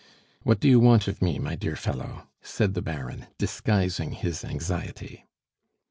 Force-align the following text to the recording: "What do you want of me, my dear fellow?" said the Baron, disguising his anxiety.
"What 0.41 0.59
do 0.59 0.67
you 0.67 0.79
want 0.79 1.07
of 1.07 1.21
me, 1.21 1.37
my 1.37 1.53
dear 1.55 1.75
fellow?" 1.75 2.27
said 2.41 2.73
the 2.73 2.81
Baron, 2.81 3.27
disguising 3.37 4.13
his 4.13 4.43
anxiety. 4.43 5.27